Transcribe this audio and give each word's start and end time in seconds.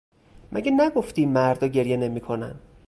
مگه 0.51 0.71
نگفتی 0.71 1.25
مردا 1.25 1.67
گریه 1.67 1.97
نمیکنن؟ 1.97 2.59